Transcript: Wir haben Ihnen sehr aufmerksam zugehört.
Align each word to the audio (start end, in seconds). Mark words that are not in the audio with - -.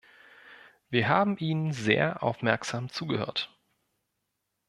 Wir 0.89 1.09
haben 1.09 1.37
Ihnen 1.37 1.73
sehr 1.73 2.23
aufmerksam 2.23 2.89
zugehört. 2.89 3.55